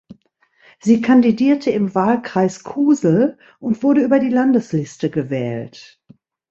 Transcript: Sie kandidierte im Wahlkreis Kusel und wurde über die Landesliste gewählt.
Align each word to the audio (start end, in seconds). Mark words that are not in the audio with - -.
Sie 0.79 0.99
kandidierte 1.01 1.69
im 1.69 1.93
Wahlkreis 1.93 2.63
Kusel 2.63 3.37
und 3.59 3.83
wurde 3.83 4.01
über 4.01 4.19
die 4.19 4.29
Landesliste 4.29 5.11
gewählt. 5.11 6.01